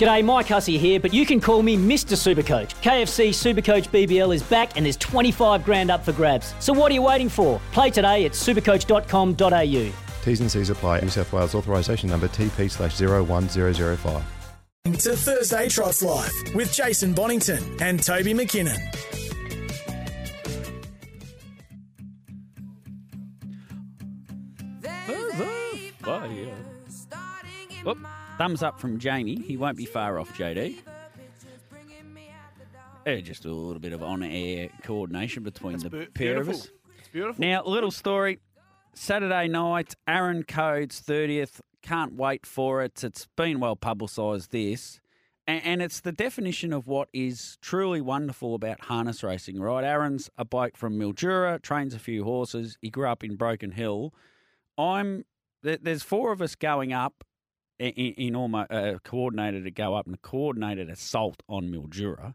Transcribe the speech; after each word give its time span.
G'day, 0.00 0.24
Mike 0.24 0.48
Hussey 0.48 0.78
here, 0.78 0.98
but 0.98 1.12
you 1.12 1.26
can 1.26 1.42
call 1.42 1.62
me 1.62 1.76
Mr. 1.76 2.16
Supercoach. 2.16 2.70
KFC 2.80 3.28
Supercoach 3.28 3.90
BBL 3.90 4.34
is 4.34 4.42
back 4.42 4.78
and 4.78 4.86
there's 4.86 4.96
25 4.96 5.62
grand 5.62 5.90
up 5.90 6.02
for 6.02 6.12
grabs. 6.12 6.54
So 6.58 6.72
what 6.72 6.90
are 6.90 6.94
you 6.94 7.02
waiting 7.02 7.28
for? 7.28 7.60
Play 7.72 7.90
today 7.90 8.24
at 8.24 8.32
supercoach.com.au. 8.32 9.92
T's 10.24 10.40
and 10.40 10.50
C's 10.50 10.70
apply. 10.70 11.00
New 11.00 11.10
South 11.10 11.30
Wales 11.34 11.54
authorisation 11.54 12.08
number 12.08 12.28
TP 12.28 12.70
slash 12.70 12.98
01005. 12.98 14.24
To 14.84 15.16
Thursday 15.16 15.68
Trots 15.68 16.02
Live 16.02 16.32
with 16.54 16.72
Jason 16.72 17.12
Bonington 17.12 17.62
and 17.82 18.02
Toby 18.02 18.32
McKinnon. 18.32 18.78
Oh, 26.06 26.24
yeah. 26.24 26.54
Whoop. 27.84 27.98
Thumbs 28.40 28.62
up 28.62 28.80
from 28.80 28.98
Jamie. 28.98 29.38
He 29.38 29.58
won't 29.58 29.76
be 29.76 29.84
far 29.84 30.18
off, 30.18 30.34
JD. 30.34 30.78
Eh, 33.04 33.20
just 33.20 33.44
a 33.44 33.52
little 33.52 33.80
bit 33.80 33.92
of 33.92 34.02
on-air 34.02 34.70
coordination 34.82 35.42
between 35.42 35.76
the 35.76 35.90
bu- 35.90 36.06
pair 36.06 36.36
beautiful. 36.36 36.54
of 36.54 36.60
us. 36.60 36.70
It's 37.00 37.08
beautiful. 37.08 37.44
Now, 37.44 37.62
little 37.66 37.90
story. 37.90 38.38
Saturday 38.94 39.46
night, 39.46 39.94
Aaron 40.08 40.44
Code's 40.44 41.02
30th. 41.02 41.60
Can't 41.82 42.14
wait 42.14 42.46
for 42.46 42.82
it. 42.82 43.04
It's 43.04 43.28
been 43.36 43.60
well 43.60 43.76
publicised, 43.76 44.52
this. 44.52 45.02
And, 45.46 45.62
and 45.62 45.82
it's 45.82 46.00
the 46.00 46.10
definition 46.10 46.72
of 46.72 46.86
what 46.86 47.10
is 47.12 47.58
truly 47.60 48.00
wonderful 48.00 48.54
about 48.54 48.80
harness 48.80 49.22
racing, 49.22 49.60
right? 49.60 49.84
Aaron's 49.84 50.30
a 50.38 50.46
bloke 50.46 50.78
from 50.78 50.98
Mildura, 50.98 51.60
trains 51.60 51.92
a 51.92 51.98
few 51.98 52.24
horses. 52.24 52.78
He 52.80 52.88
grew 52.88 53.06
up 53.06 53.22
in 53.22 53.36
Broken 53.36 53.72
Hill. 53.72 54.14
I'm 54.78 55.26
there's 55.62 56.02
four 56.02 56.32
of 56.32 56.40
us 56.40 56.54
going 56.54 56.94
up 56.94 57.22
in, 57.80 58.14
in 58.14 58.36
almost 58.36 58.70
uh, 58.70 58.98
coordinated 59.02 59.64
to 59.64 59.70
go 59.70 59.94
up 59.94 60.06
and 60.06 60.14
a 60.14 60.18
coordinated 60.18 60.90
assault 60.90 61.42
on 61.48 61.70
Mildura. 61.70 62.34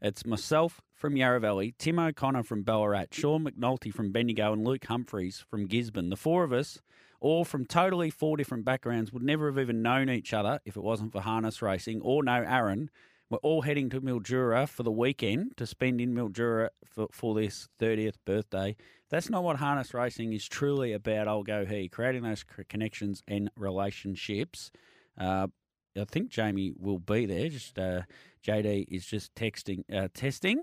It's 0.00 0.26
myself 0.26 0.82
from 0.92 1.16
Yarra 1.16 1.40
Valley, 1.40 1.74
Tim 1.78 1.98
O'Connor 1.98 2.42
from 2.42 2.62
Ballarat, 2.62 3.06
Sean 3.12 3.44
McNulty 3.44 3.92
from 3.92 4.12
Bendigo, 4.12 4.52
and 4.52 4.64
Luke 4.64 4.84
Humphreys 4.84 5.44
from 5.48 5.66
Gisborne. 5.66 6.10
The 6.10 6.16
four 6.16 6.44
of 6.44 6.52
us, 6.52 6.80
all 7.20 7.44
from 7.44 7.64
totally 7.64 8.10
four 8.10 8.36
different 8.36 8.66
backgrounds, 8.66 9.12
would 9.12 9.22
never 9.22 9.46
have 9.46 9.58
even 9.58 9.80
known 9.80 10.10
each 10.10 10.34
other 10.34 10.60
if 10.66 10.76
it 10.76 10.82
wasn't 10.82 11.12
for 11.12 11.22
harness 11.22 11.62
racing 11.62 12.02
or 12.02 12.22
know 12.22 12.44
Aaron. 12.46 12.90
We're 13.34 13.38
all 13.38 13.62
heading 13.62 13.90
to 13.90 14.00
Mildura 14.00 14.68
for 14.68 14.84
the 14.84 14.92
weekend 14.92 15.56
to 15.56 15.66
spend 15.66 16.00
in 16.00 16.14
Mildura 16.14 16.68
for, 16.86 17.08
for 17.10 17.34
this 17.34 17.68
30th 17.80 18.14
birthday. 18.24 18.76
That's 19.10 19.28
not 19.28 19.42
what 19.42 19.56
harness 19.56 19.92
racing 19.92 20.32
is 20.32 20.46
truly 20.46 20.92
about, 20.92 21.26
I'll 21.26 21.42
go 21.42 21.64
here, 21.64 21.88
creating 21.88 22.22
those 22.22 22.44
connections 22.68 23.24
and 23.26 23.50
relationships. 23.56 24.70
Uh, 25.18 25.48
I 25.98 26.04
think 26.04 26.28
Jamie 26.28 26.74
will 26.78 27.00
be 27.00 27.26
there. 27.26 27.48
Just 27.48 27.76
uh, 27.76 28.02
JD 28.46 28.86
is 28.88 29.04
just 29.04 29.34
texting, 29.34 29.82
uh, 29.92 30.06
testing. 30.14 30.60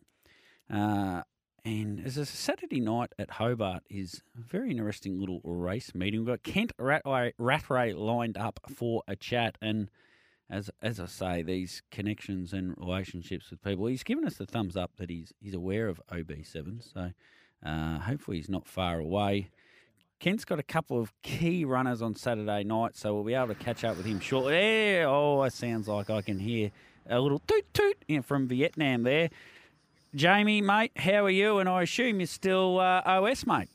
Uh, 0.73 1.23
and 1.65 1.99
as 2.05 2.15
a 2.15 2.25
Saturday 2.25 2.79
night 2.79 3.11
at 3.19 3.31
Hobart 3.31 3.83
is 3.89 4.21
a 4.37 4.41
very 4.41 4.71
interesting 4.71 5.19
little 5.19 5.41
race 5.43 5.93
meeting. 5.93 6.21
We've 6.21 6.27
got 6.27 6.43
Kent 6.43 6.71
Rattray, 6.79 7.33
Rattray 7.37 7.91
lined 7.91 8.37
up 8.37 8.61
for 8.73 9.03
a 9.09 9.17
chat, 9.17 9.57
and 9.61 9.89
as 10.51 10.69
as 10.81 10.99
I 10.99 11.05
say, 11.05 11.41
these 11.41 11.81
connections 11.91 12.51
and 12.51 12.77
relationships 12.77 13.49
with 13.49 13.63
people. 13.63 13.85
He's 13.87 14.03
given 14.03 14.25
us 14.25 14.35
the 14.35 14.45
thumbs 14.45 14.75
up 14.75 14.91
that 14.97 15.09
he's 15.09 15.33
he's 15.39 15.53
aware 15.53 15.87
of 15.87 16.01
OB7, 16.11 16.93
so 16.93 17.11
uh, 17.65 17.99
hopefully 17.99 18.37
he's 18.37 18.49
not 18.49 18.67
far 18.67 18.99
away. 18.99 19.49
Kent's 20.19 20.45
got 20.45 20.59
a 20.59 20.63
couple 20.63 20.99
of 20.99 21.13
key 21.23 21.65
runners 21.65 22.01
on 22.01 22.15
Saturday 22.15 22.63
night, 22.63 22.95
so 22.95 23.15
we'll 23.15 23.23
be 23.23 23.33
able 23.33 23.47
to 23.47 23.55
catch 23.55 23.83
up 23.83 23.97
with 23.97 24.05
him 24.05 24.19
shortly. 24.19 24.53
Yeah, 24.53 25.05
oh, 25.07 25.41
it 25.43 25.53
sounds 25.53 25.87
like 25.87 26.11
I 26.11 26.21
can 26.21 26.37
hear 26.37 26.71
a 27.09 27.19
little 27.19 27.39
toot 27.47 27.65
toot 27.73 28.25
from 28.25 28.47
Vietnam 28.47 29.03
there. 29.03 29.29
Jamie, 30.13 30.61
mate, 30.61 30.91
how 30.97 31.25
are 31.25 31.29
you? 31.29 31.59
And 31.59 31.69
I 31.69 31.83
assume 31.83 32.19
you're 32.19 32.27
still 32.27 32.79
uh, 32.79 33.01
OS, 33.05 33.47
mate. 33.47 33.69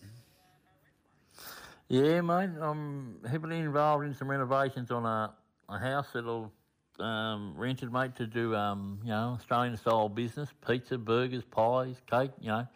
Yeah, 1.89 2.21
mate. 2.21 2.51
I'm 2.61 3.21
heavily 3.29 3.59
involved 3.59 4.05
in 4.05 4.13
some 4.13 4.31
renovations 4.31 4.91
on 4.91 5.07
a, 5.07 5.33
a 5.69 5.79
house 5.79 6.09
that'll 6.13 6.53
um, 7.01 7.55
rented, 7.57 7.93
mate, 7.93 8.17
to 8.17 8.27
do 8.27 8.55
um, 8.55 8.99
you 9.03 9.11
know 9.11 9.37
Australian 9.39 9.77
style 9.77 10.09
business: 10.09 10.49
pizza, 10.67 10.99
burgers, 10.99 11.45
pies, 11.45 11.97
cake. 12.11 12.31
You 12.41 12.49
know. 12.49 12.69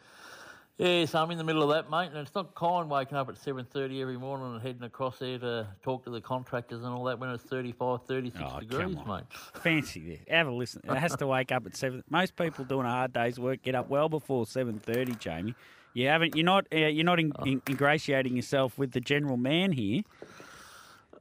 Yeah, 0.78 1.04
so 1.04 1.22
I'm 1.22 1.30
in 1.30 1.36
the 1.36 1.44
middle 1.44 1.62
of 1.62 1.68
that, 1.68 1.90
mate, 1.90 2.08
and 2.08 2.16
it's 2.16 2.34
not 2.34 2.54
kind 2.54 2.88
waking 2.88 3.14
up 3.14 3.28
at 3.28 3.34
7.30 3.34 4.00
every 4.00 4.16
morning 4.16 4.54
and 4.54 4.62
heading 4.62 4.82
across 4.82 5.18
there 5.18 5.38
to 5.38 5.66
talk 5.82 6.04
to 6.04 6.10
the 6.10 6.22
contractors 6.22 6.82
and 6.82 6.86
all 6.94 7.04
that 7.04 7.18
when 7.18 7.28
it's 7.28 7.42
35, 7.44 8.06
36 8.08 8.42
Oh, 8.42 8.60
degrees, 8.60 8.96
mate. 9.06 9.24
Fancy 9.62 10.00
this. 10.00 10.20
Have 10.26 10.46
a 10.46 10.50
listen. 10.50 10.80
It 10.84 10.96
has 10.96 11.14
to 11.16 11.26
wake 11.26 11.52
up 11.52 11.66
at 11.66 11.76
seven. 11.76 12.02
Most 12.08 12.34
people 12.34 12.64
doing 12.64 12.86
a 12.86 12.90
hard 12.90 13.12
day's 13.12 13.38
work 13.38 13.60
get 13.62 13.74
up 13.74 13.90
well 13.90 14.08
before 14.08 14.46
seven 14.46 14.78
thirty. 14.78 15.14
Jamie, 15.16 15.54
you 15.92 16.06
haven't. 16.06 16.34
You're 16.34 16.46
not. 16.46 16.66
Uh, 16.72 16.78
you're 16.78 17.04
not 17.04 17.20
in, 17.20 17.32
in, 17.44 17.60
ingratiating 17.68 18.34
yourself 18.34 18.78
with 18.78 18.92
the 18.92 19.00
general 19.00 19.36
man 19.36 19.72
here. 19.72 20.00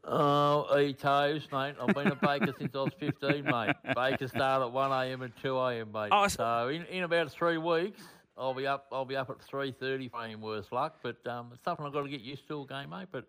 Oh, 0.03 0.77
eat 0.79 0.99
toast, 0.99 1.51
mate. 1.51 1.75
I've 1.79 1.93
been 1.93 2.07
a 2.07 2.15
baker 2.15 2.53
since 2.57 2.73
I 2.73 2.77
was 2.79 2.93
15, 2.99 3.43
mate. 3.45 3.75
Bakers 3.95 4.31
start 4.31 4.61
at 4.61 4.73
1am 4.73 5.23
and 5.23 5.35
2am, 5.43 5.93
mate. 5.93 6.09
Oh, 6.11 6.27
so- 6.27 6.69
in, 6.69 6.85
in 6.85 7.03
about 7.03 7.31
three 7.31 7.57
weeks, 7.57 8.01
I'll 8.37 8.53
be 8.53 8.65
up. 8.65 8.87
I'll 8.91 9.05
be 9.05 9.17
up 9.17 9.29
at 9.29 9.39
3:30 9.39 10.09
for 10.11 10.23
any 10.23 10.35
worse 10.35 10.67
luck. 10.71 10.95
But 11.03 11.25
um, 11.27 11.49
it's 11.53 11.63
something 11.65 11.85
I've 11.85 11.91
got 11.91 12.03
to 12.03 12.09
get 12.09 12.21
used 12.21 12.47
to 12.47 12.65
game, 12.69 12.91
mate. 12.91 13.09
But 13.11 13.25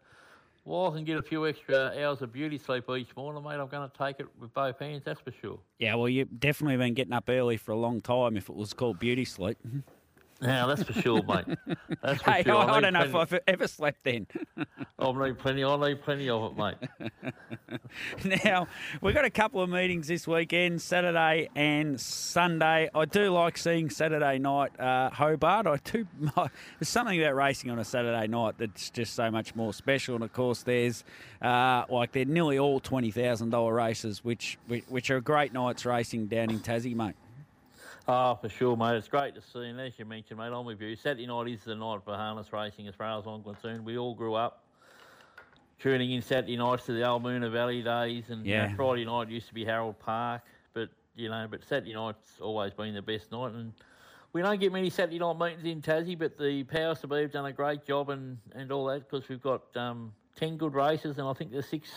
while 0.62 0.92
I 0.92 0.94
can 0.94 1.04
get 1.04 1.18
a 1.18 1.22
few 1.22 1.48
extra 1.48 1.92
hours 2.00 2.22
of 2.22 2.32
beauty 2.32 2.58
sleep 2.58 2.84
each 2.90 3.14
morning, 3.16 3.42
mate, 3.42 3.54
I'm 3.58 3.66
going 3.66 3.90
to 3.90 3.98
take 3.98 4.20
it 4.20 4.26
with 4.38 4.54
both 4.54 4.78
hands. 4.78 5.02
That's 5.04 5.20
for 5.20 5.32
sure. 5.42 5.58
Yeah, 5.80 5.96
well, 5.96 6.08
you've 6.08 6.38
definitely 6.38 6.76
been 6.76 6.94
getting 6.94 7.12
up 7.12 7.28
early 7.28 7.56
for 7.56 7.72
a 7.72 7.76
long 7.76 8.00
time. 8.00 8.36
If 8.36 8.48
it 8.48 8.54
was 8.54 8.72
called 8.72 9.00
beauty 9.00 9.24
sleep. 9.24 9.58
Now 10.42 10.66
that's 10.66 10.82
for 10.82 10.94
sure, 10.94 11.22
mate. 11.22 11.44
That's 12.02 12.22
for 12.22 12.30
hey, 12.30 12.42
sure. 12.44 12.56
I, 12.56 12.76
I 12.76 12.80
don't 12.80 12.94
know 12.94 13.02
if 13.02 13.14
I've 13.14 13.38
ever 13.46 13.66
slept 13.66 14.04
then. 14.04 14.26
I'll 14.98 15.14
need 15.14 15.38
plenty. 15.38 15.62
I'll 15.62 15.78
need 15.78 16.00
plenty 16.02 16.30
of 16.30 16.52
it, 16.52 16.56
mate. 16.56 18.40
now 18.44 18.66
we've 19.02 19.14
got 19.14 19.26
a 19.26 19.30
couple 19.30 19.60
of 19.60 19.68
meetings 19.68 20.08
this 20.08 20.26
weekend, 20.26 20.80
Saturday 20.80 21.50
and 21.54 22.00
Sunday. 22.00 22.88
I 22.94 23.04
do 23.04 23.30
like 23.30 23.58
seeing 23.58 23.90
Saturday 23.90 24.38
night 24.38 24.78
uh, 24.80 25.10
Hobart. 25.10 25.66
I 25.66 25.76
do. 25.76 26.06
There's 26.36 26.88
something 26.88 27.20
about 27.20 27.34
racing 27.34 27.70
on 27.70 27.78
a 27.78 27.84
Saturday 27.84 28.26
night 28.26 28.54
that's 28.56 28.88
just 28.90 29.14
so 29.14 29.30
much 29.30 29.54
more 29.54 29.74
special. 29.74 30.14
And 30.14 30.24
of 30.24 30.32
course, 30.32 30.62
there's 30.62 31.04
uh, 31.42 31.84
like 31.90 32.12
they're 32.12 32.24
nearly 32.24 32.58
all 32.58 32.80
twenty 32.80 33.10
thousand 33.10 33.50
dollar 33.50 33.74
races, 33.74 34.24
which 34.24 34.58
which 34.66 35.10
are 35.10 35.20
great 35.20 35.52
nights 35.52 35.84
racing 35.84 36.26
down 36.26 36.50
in 36.50 36.60
Tassie, 36.60 36.96
mate. 36.96 37.14
Oh, 38.08 38.34
for 38.40 38.48
sure, 38.48 38.76
mate. 38.76 38.96
It's 38.96 39.08
great 39.08 39.34
to 39.34 39.40
see. 39.42 39.66
And 39.66 39.80
as 39.80 39.92
you 39.98 40.04
mentioned, 40.04 40.38
mate, 40.38 40.50
I'm 40.52 40.64
with 40.64 40.80
you. 40.80 40.96
Saturday 40.96 41.26
night 41.26 41.48
is 41.48 41.62
the 41.64 41.74
night 41.74 42.00
for 42.04 42.14
harness 42.16 42.52
racing, 42.52 42.88
as 42.88 42.94
far 42.94 43.18
as 43.18 43.24
I'm 43.26 43.42
concerned. 43.42 43.84
We 43.84 43.98
all 43.98 44.14
grew 44.14 44.34
up 44.34 44.64
tuning 45.78 46.10
in 46.12 46.22
Saturday 46.22 46.56
nights 46.56 46.86
to 46.86 46.92
the 46.92 47.00
Almuna 47.02 47.50
Valley 47.50 47.82
days, 47.82 48.24
and 48.30 48.44
you 48.44 48.56
know, 48.56 48.64
Yeah. 48.64 48.74
Friday 48.74 49.04
night 49.04 49.28
used 49.28 49.48
to 49.48 49.54
be 49.54 49.64
Harold 49.64 49.98
Park. 49.98 50.42
But 50.72 50.88
you 51.14 51.28
know, 51.28 51.46
but 51.50 51.62
Saturday 51.64 51.94
night's 51.94 52.40
always 52.40 52.72
been 52.72 52.94
the 52.94 53.02
best 53.02 53.30
night, 53.30 53.52
and 53.52 53.72
we 54.32 54.42
don't 54.42 54.58
get 54.60 54.72
many 54.72 54.90
Saturday 54.90 55.18
night 55.18 55.38
meetings 55.38 55.64
in 55.64 55.82
Tassie. 55.82 56.18
But 56.18 56.38
the 56.38 56.64
powers 56.64 57.00
to 57.00 57.06
be 57.06 57.20
have 57.22 57.32
done 57.32 57.46
a 57.46 57.52
great 57.52 57.84
job, 57.86 58.10
and 58.10 58.38
and 58.54 58.72
all 58.72 58.86
that 58.86 59.08
because 59.08 59.28
we've 59.28 59.42
got 59.42 59.74
um, 59.76 60.12
ten 60.36 60.56
good 60.56 60.74
races, 60.74 61.18
and 61.18 61.28
I 61.28 61.32
think 61.34 61.52
there's 61.52 61.68
six. 61.68 61.90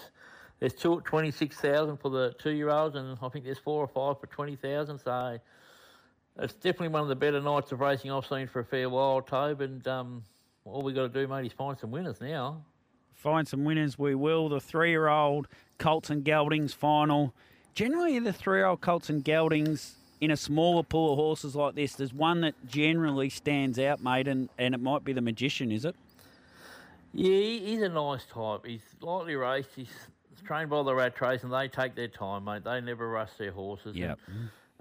There's 0.59 0.75
two, 0.75 1.01
26,000 1.01 1.97
for 1.97 2.09
the 2.09 2.33
two-year-olds, 2.39 2.95
and 2.95 3.17
I 3.21 3.27
think 3.27 3.43
there's 3.43 3.57
four 3.57 3.81
or 3.83 3.87
five 3.87 4.21
for 4.21 4.27
20,000. 4.27 4.97
So 4.97 5.37
it's 6.39 6.53
definitely 6.53 6.89
one 6.89 7.01
of 7.03 7.07
the 7.07 7.15
better 7.15 7.41
nights 7.41 7.71
of 7.71 7.79
racing 7.79 8.11
I've 8.11 8.25
seen 8.25 8.47
for 8.47 8.59
a 8.59 8.65
fair 8.65 8.89
while, 8.89 9.21
Tobe. 9.21 9.61
And 9.61 9.87
um, 9.87 10.23
all 10.65 10.81
we 10.81 10.93
got 10.93 11.13
to 11.13 11.21
do, 11.21 11.27
mate, 11.27 11.45
is 11.45 11.53
find 11.53 11.77
some 11.77 11.91
winners 11.91 12.19
now. 12.21 12.63
Find 13.13 13.47
some 13.47 13.63
winners, 13.63 13.97
we 13.97 14.15
will. 14.15 14.49
The 14.49 14.59
three-year-old 14.59 15.47
Colts 15.77 16.09
and 16.09 16.25
Geldings 16.25 16.73
final. 16.73 17.33
Generally, 17.73 18.19
the 18.19 18.33
three-year-old 18.33 18.81
Colts 18.81 19.09
and 19.09 19.23
Geldings 19.23 19.93
in 20.21 20.31
a 20.31 20.37
smaller 20.37 20.83
pool 20.83 21.13
of 21.13 21.17
horses 21.17 21.55
like 21.55 21.75
this, 21.75 21.95
there's 21.95 22.13
one 22.13 22.41
that 22.41 22.55
generally 22.67 23.29
stands 23.29 23.77
out, 23.77 24.01
mate, 24.01 24.27
and, 24.27 24.49
and 24.57 24.73
it 24.73 24.81
might 24.81 25.03
be 25.03 25.11
the 25.11 25.21
Magician, 25.21 25.71
is 25.71 25.85
it? 25.85 25.95
Yeah, 27.13 27.29
he's 27.29 27.81
a 27.81 27.89
nice 27.89 28.25
type. 28.25 28.65
He's 28.65 28.81
lightly 29.01 29.35
raced. 29.35 29.69
He's 29.75 29.89
trained 30.45 30.69
by 30.69 30.83
the 30.83 30.91
Rattrays, 30.91 31.43
and 31.43 31.53
they 31.53 31.67
take 31.67 31.95
their 31.95 32.07
time, 32.07 32.45
mate. 32.45 32.63
They 32.63 32.81
never 32.81 33.09
rush 33.09 33.31
their 33.37 33.51
horses. 33.51 33.95
Yep. 33.95 34.19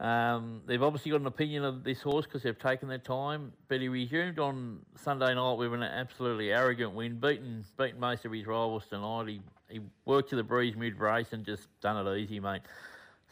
Um, 0.02 0.62
they've 0.66 0.82
obviously 0.82 1.12
got 1.12 1.20
an 1.20 1.28
opinion 1.28 1.62
of 1.62 1.84
this 1.84 2.02
horse 2.02 2.26
because 2.26 2.42
they've 2.42 2.58
taken 2.58 2.88
their 2.88 2.98
time, 2.98 3.52
but 3.68 3.80
he 3.80 3.86
resumed 3.86 4.40
on 4.40 4.80
Sunday 4.96 5.32
night 5.32 5.52
with 5.54 5.72
an 5.72 5.84
absolutely 5.84 6.52
arrogant 6.52 6.92
win, 6.92 7.20
beaten 7.20 7.64
beaten 7.78 8.00
most 8.00 8.24
of 8.24 8.32
his 8.32 8.44
rivals 8.44 8.84
tonight. 8.90 9.28
He, 9.28 9.40
he 9.68 9.80
worked 10.04 10.30
to 10.30 10.36
the 10.36 10.42
breeze 10.42 10.74
mid 10.74 10.98
race 10.98 11.28
and 11.32 11.46
just 11.46 11.68
done 11.80 12.04
it 12.04 12.18
easy, 12.18 12.40
mate. 12.40 12.62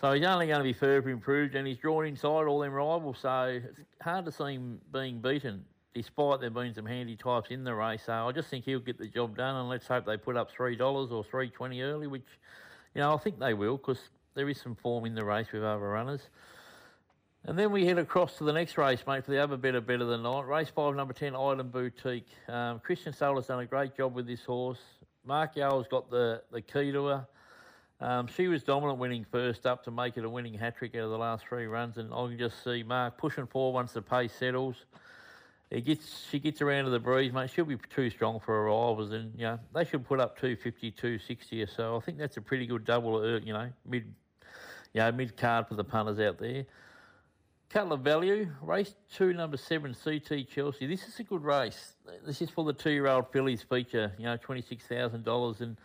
So 0.00 0.12
he's 0.12 0.24
only 0.24 0.46
going 0.46 0.60
to 0.60 0.64
be 0.64 0.72
further 0.72 1.10
improved, 1.10 1.56
and 1.56 1.66
he's 1.66 1.76
drawn 1.78 2.06
inside 2.06 2.46
all 2.46 2.60
them 2.60 2.72
rivals. 2.72 3.18
So 3.20 3.60
it's 3.62 4.00
hard 4.00 4.24
to 4.26 4.32
see 4.32 4.54
him 4.54 4.80
being 4.92 5.20
beaten, 5.20 5.64
despite 5.92 6.40
there 6.40 6.50
being 6.50 6.72
some 6.72 6.86
handy 6.86 7.16
types 7.16 7.50
in 7.50 7.64
the 7.64 7.74
race. 7.74 8.02
So 8.06 8.12
I 8.12 8.30
just 8.30 8.48
think 8.48 8.64
he'll 8.64 8.78
get 8.78 8.96
the 8.96 9.08
job 9.08 9.36
done, 9.36 9.56
and 9.56 9.68
let's 9.68 9.88
hope 9.88 10.06
they 10.06 10.16
put 10.16 10.36
up 10.36 10.52
three 10.52 10.76
dollars 10.76 11.10
or 11.10 11.24
three 11.24 11.50
twenty 11.50 11.82
early, 11.82 12.06
which 12.06 12.28
you 12.94 13.00
know 13.00 13.12
I 13.12 13.18
think 13.18 13.40
they 13.40 13.54
will, 13.54 13.76
because 13.76 13.98
there 14.34 14.48
is 14.48 14.60
some 14.60 14.76
form 14.76 15.04
in 15.04 15.16
the 15.16 15.24
race 15.24 15.48
with 15.52 15.64
other 15.64 15.80
runners. 15.80 16.22
And 17.46 17.58
then 17.58 17.72
we 17.72 17.86
head 17.86 17.98
across 17.98 18.36
to 18.36 18.44
the 18.44 18.52
next 18.52 18.76
race, 18.76 19.02
mate, 19.06 19.24
for 19.24 19.30
the 19.30 19.38
other 19.38 19.56
better 19.56 19.80
better 19.80 20.04
than 20.04 20.22
night. 20.22 20.46
Race 20.46 20.68
five, 20.68 20.94
number 20.94 21.14
ten, 21.14 21.34
Island 21.34 21.72
Boutique. 21.72 22.28
Um, 22.48 22.80
Christian 22.80 23.14
Saylor's 23.14 23.46
done 23.46 23.60
a 23.60 23.66
great 23.66 23.96
job 23.96 24.14
with 24.14 24.26
this 24.26 24.44
horse. 24.44 24.80
Mark 25.24 25.56
Yole's 25.56 25.86
got 25.88 26.10
the, 26.10 26.42
the 26.52 26.60
key 26.60 26.92
to 26.92 27.06
her. 27.06 27.26
Um, 28.00 28.26
she 28.26 28.48
was 28.48 28.62
dominant 28.62 28.98
winning 28.98 29.26
first 29.30 29.66
up 29.66 29.84
to 29.84 29.90
make 29.90 30.16
it 30.18 30.24
a 30.24 30.28
winning 30.28 30.54
hat 30.54 30.76
trick 30.76 30.94
out 30.94 31.02
of 31.02 31.10
the 31.10 31.18
last 31.18 31.46
three 31.46 31.66
runs, 31.66 31.96
and 31.96 32.12
I 32.12 32.26
can 32.26 32.38
just 32.38 32.62
see 32.62 32.82
Mark 32.82 33.16
pushing 33.16 33.46
forward 33.46 33.74
once 33.74 33.92
the 33.92 34.02
pace 34.02 34.32
settles. 34.38 34.76
He 35.70 35.80
gets 35.80 36.26
she 36.28 36.40
gets 36.40 36.60
around 36.60 36.84
to 36.84 36.90
the 36.90 36.98
breeze, 36.98 37.32
mate. 37.32 37.50
She'll 37.54 37.64
be 37.64 37.78
too 37.94 38.10
strong 38.10 38.40
for 38.40 38.54
her 38.54 38.64
rivals, 38.64 39.12
and 39.12 39.32
you 39.34 39.44
know 39.44 39.58
they 39.74 39.84
should 39.84 40.06
put 40.06 40.20
up 40.20 40.36
250, 40.38 40.90
260 40.90 41.62
or 41.62 41.66
so. 41.66 41.96
I 41.96 42.00
think 42.00 42.18
that's 42.18 42.36
a 42.36 42.42
pretty 42.42 42.66
good 42.66 42.84
double, 42.84 43.16
uh, 43.16 43.38
you 43.38 43.52
know, 43.52 43.70
mid, 43.86 44.12
you 44.92 45.00
know, 45.00 45.12
mid 45.12 45.36
card 45.36 45.68
for 45.68 45.74
the 45.74 45.84
punters 45.84 46.18
out 46.20 46.38
there. 46.38 46.66
Cutler 47.70 47.98
Value, 47.98 48.50
race 48.62 48.96
two, 49.14 49.32
number 49.32 49.56
seven, 49.56 49.94
CT 49.94 50.48
Chelsea. 50.52 50.88
This 50.88 51.06
is 51.06 51.20
a 51.20 51.22
good 51.22 51.44
race. 51.44 51.92
This 52.26 52.42
is 52.42 52.50
for 52.50 52.64
the 52.64 52.72
two-year-old 52.72 53.30
fillies 53.30 53.62
feature, 53.62 54.10
you 54.18 54.24
know, 54.24 54.36
$26,000. 54.36 55.60
And 55.60 55.76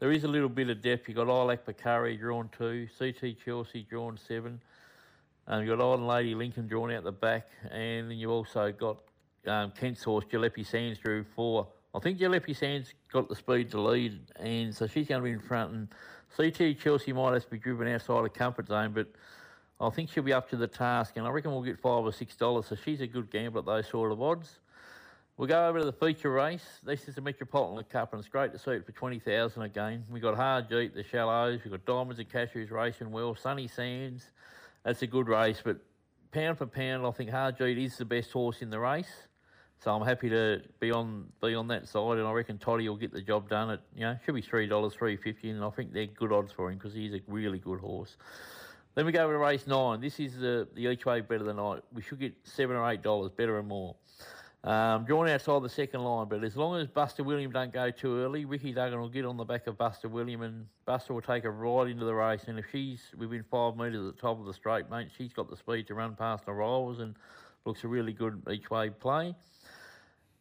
there 0.00 0.12
is 0.12 0.24
a 0.24 0.28
little 0.28 0.48
bit 0.48 0.70
of 0.70 0.80
depth. 0.80 1.06
You've 1.06 1.18
got 1.18 1.28
Ilac 1.28 1.66
Bakari 1.66 2.16
drawn 2.16 2.48
two, 2.56 2.88
CT 2.98 3.36
Chelsea 3.44 3.86
drawn 3.86 4.16
seven. 4.16 4.62
Um, 5.46 5.62
you've 5.62 5.76
got 5.76 5.84
Old 5.84 6.00
Lady 6.00 6.34
Lincoln 6.34 6.68
drawn 6.68 6.90
out 6.90 7.04
the 7.04 7.12
back. 7.12 7.48
And 7.70 8.10
then 8.10 8.16
you've 8.16 8.30
also 8.30 8.72
got 8.72 8.96
um, 9.46 9.72
Kent's 9.72 10.04
horse, 10.04 10.24
Jalopy 10.32 10.66
Sands, 10.66 10.98
drew 10.98 11.22
four. 11.22 11.68
I 11.94 11.98
think 11.98 12.18
Jalopy 12.18 12.56
Sands 12.56 12.94
got 13.12 13.28
the 13.28 13.36
speed 13.36 13.70
to 13.72 13.80
lead, 13.82 14.20
and 14.36 14.74
so 14.74 14.86
she's 14.86 15.06
going 15.06 15.20
to 15.20 15.24
be 15.24 15.32
in 15.32 15.40
front. 15.40 15.72
And 15.72 15.88
CT 16.34 16.78
Chelsea 16.80 17.12
might 17.12 17.34
have 17.34 17.44
to 17.44 17.50
be 17.50 17.58
driven 17.58 17.88
outside 17.88 18.24
of 18.24 18.32
comfort 18.32 18.68
zone, 18.68 18.92
but 18.94 19.08
I 19.80 19.90
think 19.90 20.10
she'll 20.10 20.22
be 20.22 20.32
up 20.32 20.48
to 20.50 20.56
the 20.56 20.66
task, 20.66 21.16
and 21.16 21.26
I 21.26 21.30
reckon 21.30 21.52
we'll 21.52 21.62
get 21.62 21.78
five 21.78 22.04
or 22.04 22.12
six 22.12 22.34
dollars. 22.36 22.66
So 22.66 22.76
she's 22.76 23.00
a 23.00 23.06
good 23.06 23.30
gamble 23.30 23.60
at 23.60 23.66
those 23.66 23.86
sort 23.88 24.12
of 24.12 24.22
odds. 24.22 24.60
We'll 25.36 25.48
go 25.48 25.68
over 25.68 25.80
to 25.80 25.84
the 25.84 25.92
feature 25.92 26.32
race. 26.32 26.64
This 26.82 27.08
is 27.08 27.14
the 27.14 27.20
Metropolitan 27.20 27.84
Cup, 27.90 28.14
and 28.14 28.20
it's 28.20 28.28
great 28.28 28.52
to 28.52 28.58
see 28.58 28.70
it 28.70 28.86
for 28.86 28.92
twenty 28.92 29.18
thousand 29.18 29.62
again. 29.62 30.04
We've 30.10 30.22
got 30.22 30.34
Hard 30.34 30.70
Jeep, 30.70 30.94
the 30.94 31.04
Shallows. 31.04 31.60
We've 31.62 31.72
got 31.72 31.84
Diamonds 31.84 32.18
and 32.18 32.30
Cashews 32.30 32.70
racing 32.70 33.10
well. 33.10 33.34
Sunny 33.34 33.68
Sands. 33.68 34.24
That's 34.82 35.02
a 35.02 35.06
good 35.06 35.28
race, 35.28 35.60
but 35.62 35.76
pound 36.30 36.56
for 36.56 36.66
pound, 36.66 37.04
I 37.04 37.10
think 37.10 37.28
Hard 37.28 37.58
Jeep 37.58 37.76
is 37.76 37.98
the 37.98 38.04
best 38.06 38.30
horse 38.32 38.62
in 38.62 38.70
the 38.70 38.78
race. 38.78 39.12
So 39.84 39.94
I'm 39.94 40.06
happy 40.06 40.30
to 40.30 40.62
be 40.80 40.90
on 40.90 41.26
be 41.42 41.54
on 41.54 41.68
that 41.68 41.86
side, 41.86 42.16
and 42.16 42.26
I 42.26 42.32
reckon 42.32 42.56
Toddy 42.56 42.88
will 42.88 42.96
get 42.96 43.12
the 43.12 43.20
job 43.20 43.50
done. 43.50 43.68
At 43.68 43.80
you 43.94 44.02
know, 44.02 44.16
should 44.24 44.34
be 44.34 44.40
three 44.40 44.66
dollars, 44.66 44.94
three 44.94 45.18
fifty, 45.18 45.50
and 45.50 45.62
I 45.62 45.68
think 45.68 45.92
they're 45.92 46.06
good 46.06 46.32
odds 46.32 46.50
for 46.50 46.70
him 46.70 46.78
because 46.78 46.94
he's 46.94 47.12
a 47.12 47.20
really 47.28 47.58
good 47.58 47.80
horse. 47.80 48.16
Then 48.96 49.04
we 49.04 49.12
go 49.12 49.30
to 49.30 49.36
race 49.36 49.66
nine. 49.66 50.00
This 50.00 50.18
is 50.18 50.38
the, 50.38 50.66
the 50.74 50.86
each 50.86 51.04
way 51.04 51.20
better 51.20 51.44
than 51.44 51.58
I. 51.58 51.80
We 51.92 52.00
should 52.00 52.18
get 52.18 52.34
seven 52.44 52.76
or 52.76 52.90
eight 52.90 53.02
dollars, 53.02 53.30
better 53.30 53.58
and 53.58 53.68
more. 53.68 53.94
Um, 54.64 55.04
drawn 55.04 55.28
outside 55.28 55.62
the 55.62 55.68
second 55.68 56.02
line, 56.02 56.28
but 56.28 56.42
as 56.42 56.56
long 56.56 56.80
as 56.80 56.88
Buster 56.88 57.22
William 57.22 57.52
don't 57.52 57.72
go 57.72 57.90
too 57.90 58.18
early, 58.18 58.46
Ricky 58.46 58.72
Duggan 58.72 58.98
will 58.98 59.10
get 59.10 59.26
on 59.26 59.36
the 59.36 59.44
back 59.44 59.66
of 59.66 59.76
Buster 59.76 60.08
William, 60.08 60.40
and 60.40 60.66
Buster 60.86 61.12
will 61.12 61.20
take 61.20 61.44
her 61.44 61.52
right 61.52 61.86
into 61.88 62.06
the 62.06 62.14
race. 62.14 62.44
And 62.46 62.58
if 62.58 62.64
she's 62.72 63.02
within 63.18 63.44
five 63.50 63.76
metres 63.76 64.08
at 64.08 64.16
the 64.16 64.20
top 64.20 64.40
of 64.40 64.46
the 64.46 64.54
straight, 64.54 64.90
mate, 64.90 65.08
she's 65.16 65.34
got 65.34 65.50
the 65.50 65.56
speed 65.58 65.86
to 65.88 65.94
run 65.94 66.16
past 66.16 66.46
the 66.46 66.52
rivals 66.52 66.98
and 66.98 67.16
looks 67.66 67.84
a 67.84 67.88
really 67.88 68.14
good 68.14 68.42
each 68.50 68.70
way 68.70 68.88
play. 68.88 69.34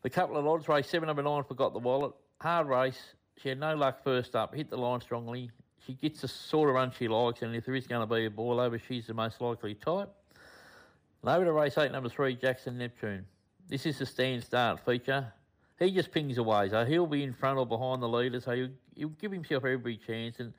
The 0.01 0.09
couple 0.09 0.37
of 0.37 0.47
odds 0.47 0.69
race 0.69 0.87
seven 0.87 1.07
number 1.07 1.23
nine 1.23 1.43
forgot 1.43 1.73
the 1.73 1.79
wallet. 1.79 2.13
Hard 2.39 2.67
race. 2.67 3.01
She 3.37 3.49
had 3.49 3.59
no 3.59 3.75
luck 3.75 4.01
first 4.01 4.33
up. 4.33 4.55
Hit 4.55 4.69
the 4.69 4.77
line 4.77 5.01
strongly 5.01 5.51
she 5.85 5.93
gets 5.93 6.21
the 6.21 6.27
sort 6.27 6.69
of 6.69 6.75
run 6.75 6.91
she 6.97 7.07
likes, 7.07 7.41
and 7.41 7.55
if 7.55 7.65
there 7.65 7.75
is 7.75 7.87
going 7.87 8.07
to 8.07 8.13
be 8.15 8.25
a 8.25 8.29
ball 8.29 8.59
over, 8.59 8.79
she's 8.79 9.07
the 9.07 9.13
most 9.13 9.41
likely 9.41 9.75
type. 9.75 10.09
And 11.21 11.29
over 11.29 11.45
to 11.45 11.53
race 11.53 11.77
eight, 11.77 11.91
number 11.91 12.09
three, 12.09 12.35
Jackson 12.35 12.77
Neptune. 12.77 13.25
This 13.67 13.85
is 13.85 13.99
the 13.99 14.05
stand 14.05 14.43
start 14.43 14.79
feature. 14.85 15.31
He 15.79 15.91
just 15.91 16.11
pings 16.11 16.37
away, 16.37 16.69
so 16.69 16.85
he'll 16.85 17.07
be 17.07 17.23
in 17.23 17.33
front 17.33 17.57
or 17.57 17.65
behind 17.65 18.01
the 18.01 18.07
leader, 18.07 18.39
so 18.39 18.55
he'll, 18.55 18.69
he'll 18.95 19.09
give 19.09 19.31
himself 19.31 19.65
every 19.65 19.97
chance, 19.97 20.39
and 20.39 20.53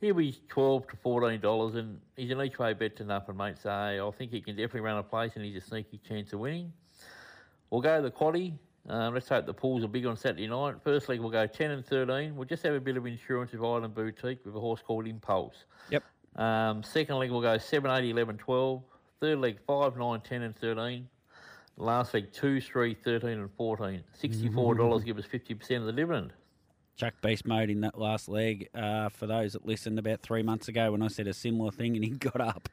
he'll 0.00 0.14
be 0.14 0.34
twelve 0.48 0.86
to 0.88 0.96
fourteen 0.96 1.40
dollars, 1.40 1.74
and 1.74 2.00
he's 2.16 2.30
an 2.30 2.40
each 2.40 2.58
way 2.58 2.72
bet 2.72 2.96
to 2.96 3.04
nothing, 3.04 3.36
mate. 3.36 3.56
So 3.62 3.70
I 3.70 4.10
think 4.16 4.30
he 4.30 4.40
can 4.40 4.56
definitely 4.56 4.80
run 4.80 4.96
a 4.98 5.02
place, 5.02 5.32
and 5.34 5.44
he's 5.44 5.56
a 5.56 5.60
sneaky 5.60 6.00
chance 6.08 6.32
of 6.32 6.40
winning. 6.40 6.72
We'll 7.68 7.82
go 7.82 7.96
to 7.96 8.02
the 8.02 8.10
quaddy. 8.10 8.54
Um, 8.88 9.14
let's 9.14 9.28
hope 9.28 9.46
the 9.46 9.54
pools 9.54 9.82
are 9.84 9.88
big 9.88 10.06
on 10.06 10.16
Saturday 10.16 10.46
night. 10.46 10.76
First 10.82 11.08
leg, 11.08 11.20
we'll 11.20 11.30
go 11.30 11.46
10 11.46 11.70
and 11.72 11.84
13. 11.84 12.36
We'll 12.36 12.46
just 12.46 12.62
have 12.62 12.74
a 12.74 12.80
bit 12.80 12.96
of 12.96 13.06
insurance 13.06 13.52
with 13.52 13.62
Island 13.62 13.94
Boutique 13.94 14.44
with 14.44 14.54
a 14.54 14.60
horse 14.60 14.80
called 14.86 15.06
Impulse. 15.06 15.64
Yep. 15.90 16.04
Um, 16.36 16.82
second 16.82 17.16
leg, 17.16 17.30
we'll 17.30 17.40
go 17.40 17.58
7, 17.58 17.90
8, 17.90 18.08
11, 18.08 18.38
12. 18.38 18.82
Third 19.20 19.38
leg, 19.38 19.58
5, 19.66 19.96
9, 19.96 20.20
10 20.20 20.42
and 20.42 20.56
13. 20.56 21.08
Last 21.78 22.14
leg, 22.14 22.32
2, 22.32 22.60
3, 22.60 22.94
13 22.94 23.30
and 23.30 23.50
14. 23.56 24.04
$64 24.22 25.04
give 25.04 25.18
us 25.18 25.26
50% 25.26 25.78
of 25.78 25.86
the 25.86 25.92
dividend. 25.92 26.32
Chuck 26.96 27.12
beast 27.20 27.44
mode 27.46 27.68
in 27.68 27.82
that 27.82 27.98
last 27.98 28.26
leg. 28.28 28.68
Uh, 28.74 29.10
for 29.10 29.26
those 29.26 29.52
that 29.52 29.66
listened 29.66 29.98
about 29.98 30.22
three 30.22 30.42
months 30.42 30.68
ago 30.68 30.92
when 30.92 31.02
I 31.02 31.08
said 31.08 31.26
a 31.26 31.34
similar 31.34 31.70
thing 31.70 31.94
and 31.94 32.02
he 32.02 32.10
got 32.18 32.40
up. 32.40 32.68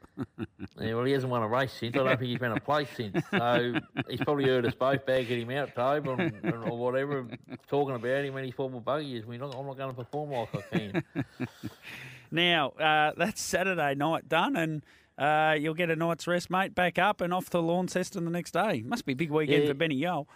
yeah, 0.80 0.94
well, 0.94 1.04
he 1.04 1.12
hasn't 1.12 1.30
won 1.30 1.42
a 1.42 1.48
race 1.48 1.72
since. 1.72 1.94
I 1.94 1.98
don't 1.98 2.08
think 2.18 2.22
he's 2.30 2.38
been 2.38 2.52
a 2.52 2.60
place 2.60 2.88
since. 2.96 3.22
So 3.30 3.74
he's 4.08 4.20
probably 4.20 4.44
heard 4.44 4.64
us 4.64 4.74
both 4.74 5.04
bagging 5.04 5.42
him 5.42 5.50
out, 5.50 5.74
Tobe, 5.74 6.06
or 6.08 6.76
whatever, 6.76 7.26
talking 7.68 7.94
about 7.94 8.24
him 8.24 8.32
when 8.34 8.44
he's 8.44 8.54
former 8.54 8.80
buggy 8.80 9.16
is. 9.16 9.24
I'm 9.26 9.38
not 9.38 9.52
going 9.76 9.90
to 9.90 9.92
perform 9.94 10.30
like 10.30 10.48
I 10.54 10.78
can. 10.78 11.04
now, 12.30 12.70
uh, 12.70 13.12
that's 13.16 13.40
Saturday 13.42 13.94
night 13.94 14.28
done, 14.28 14.56
and 14.56 14.82
uh, 15.18 15.54
you'll 15.58 15.74
get 15.74 15.90
a 15.90 15.96
night's 15.96 16.26
rest, 16.26 16.48
mate, 16.50 16.74
back 16.74 16.98
up 16.98 17.20
and 17.20 17.32
off 17.34 17.50
to 17.50 17.58
Launceston 17.60 18.24
the 18.24 18.30
next 18.30 18.52
day. 18.52 18.82
Must 18.82 19.04
be 19.04 19.12
a 19.12 19.16
big 19.16 19.30
weekend 19.30 19.64
Yeah. 19.64 19.68
for 19.68 19.74
Benny 19.74 20.00
Yole. 20.00 20.26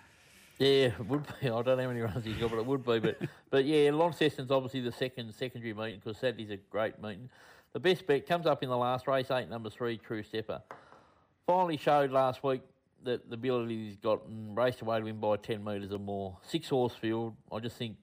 Yeah, 0.59 0.87
it 0.87 1.07
would 1.07 1.25
be. 1.25 1.33
I 1.43 1.49
don't 1.49 1.67
know 1.67 1.77
how 1.77 1.89
many 1.89 2.01
runs 2.01 2.25
he's 2.25 2.37
got, 2.37 2.51
but 2.51 2.59
it 2.59 2.67
would 2.67 2.85
be. 2.85 2.99
But 2.99 3.19
but 3.51 3.65
yeah, 3.65 3.91
Launceston's 3.93 4.51
obviously 4.51 4.81
the 4.81 4.93
second 4.93 5.33
secondary 5.35 5.73
meeting 5.73 6.01
because 6.03 6.19
Saturday's 6.19 6.51
a 6.51 6.57
great 6.57 7.01
meeting. 7.01 7.29
The 7.73 7.81
best 7.81 8.07
bet 8.07 8.27
comes 8.27 8.47
up 8.47 8.63
in 8.63 8.69
the 8.69 8.77
last 8.77 9.07
race, 9.07 9.31
eight 9.31 9.49
number 9.49 9.71
three, 9.71 9.99
True 9.99 10.23
Stepper. 10.23 10.63
Finally 11.47 11.77
showed 11.77 12.11
last 12.11 12.43
week 12.43 12.63
that 13.05 13.29
the 13.29 13.35
ability 13.35 13.87
he's 13.87 13.97
got 13.97 14.27
and 14.27 14.57
raced 14.57 14.81
away 14.81 14.99
to 14.99 15.05
win 15.05 15.21
by 15.21 15.37
ten 15.37 15.63
metres 15.63 15.93
or 15.93 15.99
more. 15.99 16.37
Six 16.43 16.69
horse 16.69 16.95
field. 16.95 17.35
I 17.53 17.61
just 17.61 17.77
think 17.77 17.97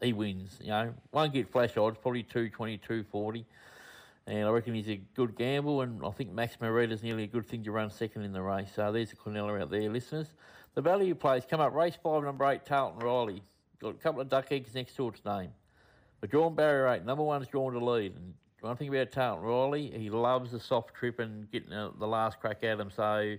he 0.00 0.12
wins. 0.12 0.58
You 0.60 0.70
know, 0.70 0.94
won't 1.12 1.32
get 1.32 1.50
flash 1.52 1.76
odds, 1.76 1.98
probably 2.02 2.24
two 2.24 2.48
twenty, 2.50 2.78
two 2.78 3.04
forty. 3.04 3.46
And 4.26 4.46
I 4.46 4.50
reckon 4.50 4.74
he's 4.74 4.88
a 4.88 5.00
good 5.16 5.36
gamble, 5.36 5.80
and 5.80 6.04
I 6.04 6.10
think 6.10 6.30
Max 6.30 6.56
Marita's 6.60 7.02
nearly 7.02 7.24
a 7.24 7.26
good 7.26 7.44
thing 7.44 7.64
to 7.64 7.72
run 7.72 7.90
second 7.90 8.22
in 8.22 8.32
the 8.32 8.40
race. 8.40 8.68
So 8.74 8.92
there's 8.92 9.12
a 9.12 9.16
quinella 9.16 9.60
out 9.60 9.70
there, 9.70 9.90
listeners. 9.90 10.28
The 10.74 10.80
value 10.80 11.14
plays 11.14 11.44
come 11.48 11.60
up 11.60 11.74
race 11.74 11.98
five, 12.02 12.22
number 12.24 12.46
eight, 12.46 12.64
Tarleton 12.64 13.00
Riley. 13.00 13.42
Got 13.78 13.90
a 13.90 13.98
couple 13.98 14.22
of 14.22 14.30
duck 14.30 14.50
eggs 14.50 14.74
next 14.74 14.96
to 14.96 15.08
its 15.08 15.22
name. 15.24 15.50
But 16.20 16.30
drawn 16.30 16.54
barrier 16.54 16.88
eight, 16.88 17.04
number 17.04 17.22
one's 17.22 17.48
drawn 17.48 17.74
to 17.74 17.84
lead. 17.84 18.14
And 18.16 18.32
one 18.60 18.76
thing 18.76 18.88
about 18.88 19.12
Tarleton 19.12 19.44
Riley, 19.44 19.90
he 19.90 20.08
loves 20.08 20.52
the 20.52 20.60
soft 20.60 20.94
trip 20.94 21.18
and 21.18 21.50
getting 21.50 21.70
the 21.70 22.06
last 22.06 22.40
crack 22.40 22.64
at 22.64 22.80
him. 22.80 22.90
So 22.90 23.36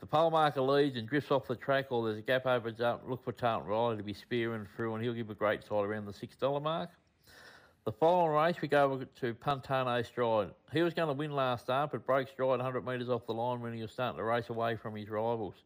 the 0.00 0.06
pole 0.06 0.30
marker 0.30 0.62
leads 0.62 0.96
and 0.96 1.06
drifts 1.06 1.30
off 1.30 1.46
the 1.46 1.56
track 1.56 1.86
or 1.90 2.06
there's 2.06 2.18
a 2.18 2.22
gap 2.22 2.46
opens 2.46 2.80
up, 2.80 3.02
look 3.06 3.22
for 3.22 3.32
Tarleton 3.32 3.68
Riley 3.68 3.96
to 3.98 4.02
be 4.02 4.14
spearing 4.14 4.66
through 4.74 4.94
and 4.94 5.04
he'll 5.04 5.12
give 5.12 5.28
a 5.28 5.34
great 5.34 5.62
side 5.62 5.84
around 5.84 6.06
the 6.06 6.12
$6 6.12 6.62
mark. 6.62 6.88
The 7.84 7.92
following 7.92 8.32
race, 8.32 8.62
we 8.62 8.68
go 8.68 8.84
over 8.84 9.04
to 9.04 9.34
Puntano 9.34 10.06
Stride. 10.06 10.52
He 10.72 10.82
was 10.82 10.94
going 10.94 11.08
to 11.08 11.14
win 11.14 11.32
last 11.32 11.64
start, 11.64 11.90
but 11.90 12.06
broke 12.06 12.28
stride 12.28 12.60
100 12.60 12.86
metres 12.86 13.10
off 13.10 13.26
the 13.26 13.34
line 13.34 13.60
when 13.60 13.74
he 13.74 13.82
was 13.82 13.90
starting 13.90 14.16
to 14.16 14.24
race 14.24 14.48
away 14.48 14.76
from 14.76 14.94
his 14.94 15.10
rivals. 15.10 15.56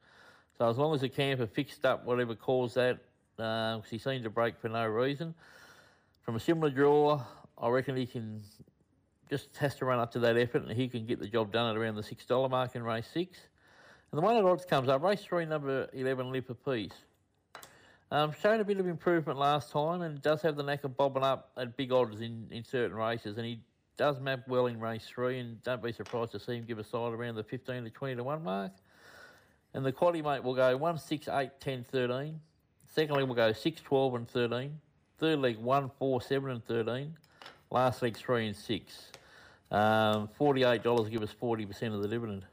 So 0.59 0.69
as 0.69 0.79
long 0.79 0.95
as 0.95 1.03
the 1.03 1.09
camper 1.09 1.47
fixed 1.47 1.85
up 1.85 2.05
whatever 2.05 2.35
caused 2.35 2.77
that, 2.77 2.99
because 3.37 3.91
he 3.91 3.99
seemed 3.99 4.25
to 4.25 4.31
break 4.31 4.59
for 4.59 4.69
no 4.69 4.87
reason, 4.87 5.35
from 6.23 6.37
a 6.37 6.41
similar 6.41 6.71
draw, 6.71 7.23
I 7.59 7.69
reckon 7.69 7.97
he 7.97 8.07
can 8.07 8.43
just 9.29 9.57
has 9.57 9.75
to 9.77 9.85
run 9.85 9.99
up 9.99 10.13
to 10.13 10.19
that 10.21 10.37
effort 10.37 10.63
and 10.63 10.73
he 10.73 10.89
can 10.89 11.05
get 11.05 11.19
the 11.19 11.27
job 11.27 11.53
done 11.53 11.71
at 11.71 11.77
around 11.77 11.97
the 11.97 12.03
$6 12.03 12.51
mark 12.51 12.75
in 12.75 12.83
race 12.83 13.09
six. 13.13 13.39
And 14.13 14.19
the 14.19 14.23
one 14.23 14.37
that 14.37 14.49
odds 14.49 14.65
comes 14.65 14.89
up, 14.89 15.03
race 15.03 15.23
three, 15.23 15.45
number 15.45 15.89
11, 15.93 16.31
Lip 16.31 16.51
Peace. 16.65 16.93
Um, 18.13 18.33
showed 18.41 18.61
a 18.61 18.65
bit 18.65 18.79
of 18.79 18.87
improvement 18.87 19.37
last 19.37 19.73
time 19.73 20.03
and 20.03 20.23
does 20.23 20.41
have 20.43 20.57
the 20.57 20.63
knack 20.63 20.85
of 20.85 20.97
bobbing 20.97 21.25
up 21.25 21.51
at 21.57 21.77
big 21.77 21.91
odds 21.91 22.21
in, 22.21 22.47
in 22.53 22.65
certain 22.65 22.97
races. 22.97 23.37
And 23.37 23.45
he 23.45 23.61
does 23.97 24.21
map 24.21 24.47
well 24.47 24.67
in 24.67 24.79
race 24.79 25.07
three, 25.07 25.41
and 25.41 25.61
don't 25.65 25.83
be 25.83 25.93
surprised 25.93 26.33
to 26.33 26.41
see 26.41 26.57
him 26.57 26.65
give 26.65 26.79
a 26.79 26.85
side 26.85 27.13
around 27.13 27.35
the 27.35 27.43
15 27.43 27.85
to 27.85 27.91
20 27.91 28.17
to 28.17 28.23
1 28.23 28.45
mark. 28.45 28.73
And 29.77 29.85
the 29.85 29.93
quaddy 29.93 30.25
mate 30.25 30.43
will 30.43 30.55
go 30.55 30.75
1, 30.75 30.99
6, 30.99 31.29
8, 31.29 31.51
10, 31.61 31.85
13. 31.93 32.41
Second 32.95 33.15
leg 33.15 33.25
will 33.27 33.35
go 33.35 33.53
6, 33.53 33.81
12, 33.83 34.15
and 34.15 34.27
13. 34.27 34.81
Third 35.19 35.39
leg 35.39 35.59
1, 35.59 35.91
4, 35.99 36.23
7, 36.23 36.51
and 36.51 36.65
13. 36.65 37.15
Last 37.71 38.01
leg 38.01 38.17
3 38.17 38.47
and 38.47 38.57
6. 38.57 39.13
Um, 39.71 40.31
$48 40.41 41.11
give 41.11 41.23
us 41.23 41.35
40% 41.41 41.95
of 41.95 42.01
the 42.01 42.09
dividend. 42.09 42.47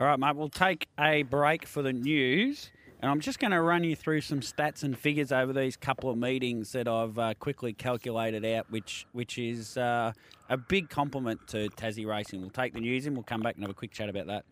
All 0.00 0.06
right, 0.06 0.16
mate, 0.16 0.36
we'll 0.36 0.48
take 0.48 0.86
a 0.96 1.24
break 1.24 1.66
for 1.66 1.82
the 1.82 1.92
news. 1.92 2.70
And 3.02 3.10
I'm 3.10 3.18
just 3.18 3.40
going 3.40 3.50
to 3.50 3.60
run 3.60 3.82
you 3.82 3.96
through 3.96 4.20
some 4.20 4.38
stats 4.38 4.84
and 4.84 4.96
figures 4.96 5.32
over 5.32 5.52
these 5.52 5.76
couple 5.76 6.08
of 6.08 6.16
meetings 6.16 6.70
that 6.70 6.86
I've 6.86 7.18
uh, 7.18 7.34
quickly 7.34 7.72
calculated 7.72 8.44
out, 8.44 8.70
which 8.70 9.06
which 9.12 9.38
is 9.38 9.76
uh, 9.76 10.12
a 10.48 10.56
big 10.56 10.88
compliment 10.88 11.48
to 11.48 11.68
Tassie 11.70 12.06
Racing. 12.06 12.40
We'll 12.40 12.50
take 12.50 12.74
the 12.74 12.80
news 12.80 13.06
and 13.06 13.16
we'll 13.16 13.24
come 13.24 13.40
back 13.40 13.56
and 13.56 13.64
have 13.64 13.70
a 13.70 13.74
quick 13.74 13.90
chat 13.90 14.08
about 14.08 14.28
that. 14.28 14.44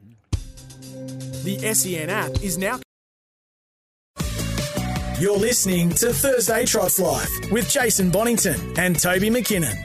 The 0.82 1.74
SEN 1.74 2.10
app 2.10 2.42
is 2.42 2.58
now. 2.58 2.80
You're 5.18 5.38
listening 5.38 5.90
to 5.90 6.12
Thursday 6.12 6.64
Trots 6.66 6.98
Live 6.98 7.28
with 7.52 7.70
Jason 7.70 8.10
Bonington 8.10 8.56
and 8.76 8.98
Toby 8.98 9.30
McKinnon. 9.30 9.76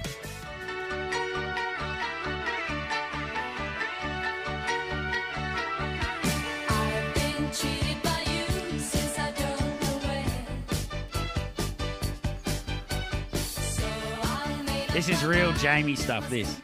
I've 6.70 7.14
been 7.14 7.52
cheated 7.52 8.02
by 8.02 8.24
you 8.26 8.80
since 8.80 9.20
I 9.20 9.32
don't 9.32 9.82
know 9.82 10.00
when. 10.08 10.58
So 13.36 13.86
I 14.24 14.64
made 14.66 14.90
This 14.90 15.10
is 15.10 15.24
real 15.24 15.54
Jamie 15.54 15.96
stuff, 15.96 16.28
this. 16.32 16.60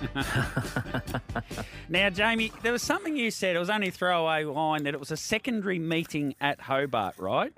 Now, 1.88 2.08
Jamie, 2.10 2.52
there 2.62 2.72
was 2.72 2.82
something 2.82 3.16
you 3.16 3.30
said, 3.30 3.56
it 3.56 3.58
was 3.58 3.70
only 3.70 3.90
throwaway 3.90 4.44
line, 4.44 4.84
that 4.84 4.94
it 4.94 5.00
was 5.00 5.10
a 5.10 5.16
secondary 5.16 5.78
meeting 5.78 6.34
at 6.40 6.60
Hobart, 6.62 7.14
right? 7.18 7.52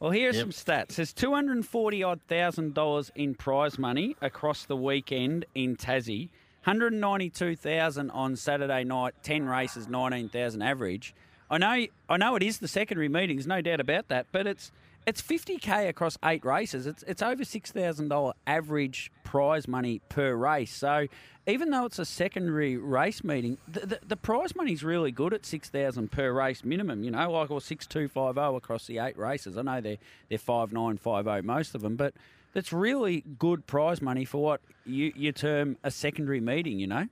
Well, 0.00 0.10
here's 0.10 0.36
Yep. 0.36 0.42
some 0.42 0.50
stats. 0.52 0.96
There's 0.96 1.12
240 1.12 2.02
odd 2.02 2.20
thousand 2.28 2.74
dollars 2.74 3.10
in 3.14 3.34
prize 3.34 3.78
money 3.78 4.16
across 4.20 4.64
the 4.64 4.76
weekend 4.76 5.44
in 5.54 5.76
Tassie. 5.76 6.28
192,000 6.64 8.10
on 8.10 8.36
Saturday 8.36 8.84
night, 8.84 9.14
10 9.22 9.46
races, 9.46 9.88
19,000 9.88 10.62
average. 10.62 11.14
I 11.50 11.58
know 11.58 11.86
I 12.08 12.16
know 12.16 12.34
it 12.34 12.42
is 12.42 12.58
the 12.58 12.66
secondary 12.68 13.08
meetings, 13.08 13.46
no 13.46 13.60
doubt 13.60 13.80
about 13.80 14.08
that, 14.08 14.26
but 14.32 14.46
it's 14.46 14.72
it's 15.06 15.22
50k 15.22 15.88
across 15.88 16.18
8 16.24 16.44
races. 16.44 16.86
It's 16.86 17.04
it's 17.04 17.22
over 17.22 17.44
$6,000 17.44 18.32
average 18.46 19.12
prize 19.24 19.68
money 19.68 20.00
per 20.08 20.34
race. 20.34 20.74
So, 20.74 21.06
even 21.46 21.70
though 21.70 21.84
it's 21.84 22.00
a 22.00 22.04
secondary 22.04 22.76
race 22.76 23.22
meeting, 23.22 23.58
the, 23.68 23.86
the, 23.86 24.00
the 24.04 24.16
prize 24.16 24.56
money's 24.56 24.82
really 24.82 25.12
good 25.12 25.32
at 25.32 25.46
6,000 25.46 26.10
per 26.10 26.32
race 26.32 26.64
minimum, 26.64 27.04
you 27.04 27.12
know, 27.12 27.30
like 27.30 27.50
or 27.50 27.60
6250 27.60 28.56
across 28.56 28.86
the 28.86 28.98
8 28.98 29.16
races. 29.16 29.56
I 29.56 29.62
know 29.62 29.80
they're 29.80 29.98
they're 30.28 30.38
5950 30.38 31.46
most 31.46 31.74
of 31.76 31.82
them, 31.82 31.94
but 31.94 32.14
that's 32.52 32.72
really 32.72 33.22
good 33.38 33.66
prize 33.66 34.02
money 34.02 34.24
for 34.24 34.42
what 34.42 34.60
you, 34.84 35.12
you 35.14 35.30
term 35.30 35.76
a 35.84 35.90
secondary 35.90 36.40
meeting, 36.40 36.80
you 36.80 36.86
know? 36.86 37.06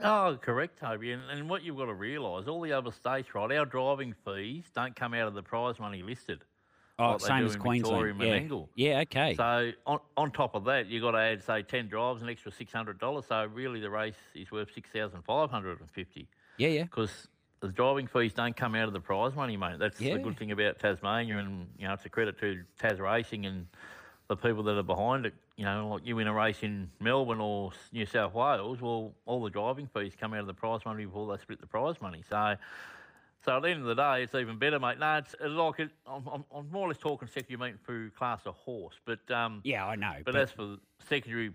Oh, 0.00 0.38
correct, 0.40 0.80
Toby. 0.80 1.12
And, 1.12 1.22
and 1.30 1.48
what 1.48 1.62
you've 1.62 1.76
got 1.76 1.86
to 1.86 1.94
realise, 1.94 2.48
all 2.48 2.60
the 2.60 2.72
other 2.72 2.90
states, 2.90 3.34
right, 3.34 3.52
our 3.52 3.66
driving 3.66 4.14
fees 4.24 4.64
don't 4.74 4.96
come 4.96 5.14
out 5.14 5.28
of 5.28 5.34
the 5.34 5.42
prize 5.42 5.78
money 5.78 6.02
listed. 6.02 6.40
Oh, 6.98 7.18
same 7.18 7.44
as 7.44 7.56
Queensland. 7.56 8.16
Victoria 8.16 8.66
Yeah. 8.76 8.94
yeah, 8.94 9.00
okay. 9.00 9.34
So 9.34 9.72
on, 9.86 9.98
on 10.16 10.30
top 10.30 10.54
of 10.54 10.64
that, 10.64 10.86
you've 10.86 11.02
got 11.02 11.12
to 11.12 11.18
add, 11.18 11.42
say, 11.42 11.62
10 11.62 11.88
drives, 11.88 12.22
an 12.22 12.28
extra 12.28 12.52
$600. 12.52 13.26
So 13.28 13.44
really 13.46 13.80
the 13.80 13.90
race 13.90 14.14
is 14.34 14.50
worth 14.52 14.72
6550 14.72 16.28
yeah, 16.56 16.68
yeah. 16.68 16.82
because 16.84 17.26
the 17.60 17.68
driving 17.68 18.06
fees 18.06 18.32
don't 18.32 18.56
come 18.56 18.74
out 18.76 18.86
of 18.86 18.92
the 18.92 19.00
prize 19.00 19.34
money, 19.34 19.56
mate. 19.56 19.78
That's 19.78 20.00
Yeah. 20.00 20.14
the 20.14 20.20
good 20.20 20.38
thing 20.38 20.52
about 20.52 20.78
Tasmania, 20.78 21.38
and 21.38 21.66
you 21.78 21.88
know 21.88 21.94
it's 21.94 22.04
a 22.04 22.10
credit 22.10 22.38
to 22.40 22.62
Tas 22.78 23.00
Racing 23.00 23.46
and 23.46 23.66
the 24.28 24.36
people 24.36 24.62
that 24.64 24.76
are 24.76 24.82
behind 24.82 25.26
it. 25.26 25.34
You 25.56 25.64
know, 25.64 25.88
like 25.88 26.06
you 26.06 26.16
win 26.16 26.26
a 26.26 26.32
race 26.32 26.62
in 26.62 26.90
Melbourne 27.00 27.40
or 27.40 27.72
New 27.92 28.06
South 28.06 28.34
Wales, 28.34 28.80
well, 28.80 29.12
all 29.24 29.42
the 29.42 29.50
driving 29.50 29.86
fees 29.86 30.12
come 30.18 30.34
out 30.34 30.40
of 30.40 30.46
the 30.46 30.54
prize 30.54 30.84
money 30.84 31.04
before 31.06 31.34
they 31.34 31.40
split 31.40 31.60
the 31.60 31.66
prize 31.66 32.00
money. 32.00 32.22
So, 32.28 32.56
so 33.44 33.56
at 33.56 33.62
the 33.62 33.68
end 33.68 33.80
of 33.80 33.86
the 33.86 33.94
day, 33.94 34.22
it's 34.22 34.34
even 34.34 34.58
better, 34.58 34.78
mate. 34.78 34.98
No, 34.98 35.16
it's, 35.18 35.34
it's 35.34 35.52
like 35.52 35.80
it, 35.80 35.90
I'm, 36.06 36.26
I'm, 36.32 36.44
I'm 36.54 36.70
more 36.70 36.86
or 36.86 36.88
less 36.88 36.98
talking 36.98 37.28
secondary 37.28 37.58
meeting 37.58 37.78
through 37.84 38.10
class 38.10 38.40
of 38.46 38.54
horse, 38.54 38.94
but 39.04 39.18
um, 39.30 39.60
Yeah, 39.64 39.86
I 39.86 39.96
know. 39.96 40.14
but, 40.24 40.34
as 40.36 40.50
for 40.50 40.76
secondary 41.08 41.52